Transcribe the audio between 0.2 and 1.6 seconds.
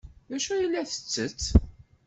D acu ay la tettett?